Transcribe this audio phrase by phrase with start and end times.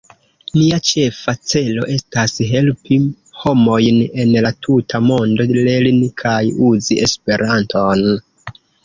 [0.59, 2.97] Nia ĉefa celo estas helpi
[3.41, 8.03] homojn en la tuta mondo lerni kaj uzi Esperanton.